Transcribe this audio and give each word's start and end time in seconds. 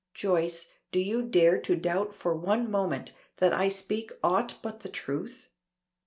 Joyce, 0.15 0.65
do 0.91 0.97
you 0.97 1.21
dare 1.21 1.61
to 1.61 1.75
doubt 1.75 2.15
for 2.15 2.33
one 2.35 2.71
moment 2.71 3.11
that 3.37 3.53
I 3.53 3.69
speak 3.69 4.11
aught 4.23 4.57
but 4.63 4.79
the 4.79 4.89
truth? 4.89 5.49